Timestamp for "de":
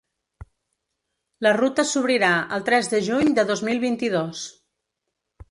2.95-3.03, 3.41-3.45